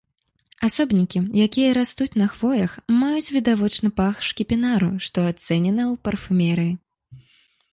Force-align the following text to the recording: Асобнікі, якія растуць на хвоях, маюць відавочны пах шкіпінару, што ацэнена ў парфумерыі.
Асобнікі, 0.67 1.19
якія 1.47 1.69
растуць 1.77 2.17
на 2.21 2.27
хвоях, 2.35 2.71
маюць 3.01 3.33
відавочны 3.35 3.91
пах 4.01 4.15
шкіпінару, 4.29 4.91
што 5.09 5.27
ацэнена 5.33 5.83
ў 5.89 6.05
парфумерыі. 6.09 6.73